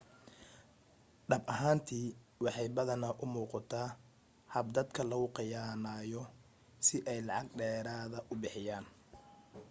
dhab 1.29 1.43
ahaantii 1.53 2.07
waxay 2.43 2.69
badanaa 2.77 3.17
u 3.23 3.25
muuqataa 3.33 3.89
hab 4.53 4.65
dadka 4.75 5.01
lagu 5.09 5.27
khiyaamayo 5.35 6.21
si 6.85 6.95
ay 7.11 7.19
lacag 7.27 7.47
dheeraada 7.59 8.19
u 8.31 8.33
bixiyaan 8.41 8.85